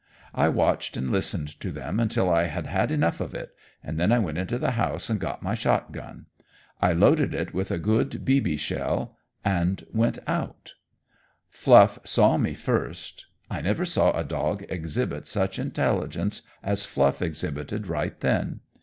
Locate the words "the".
4.57-4.71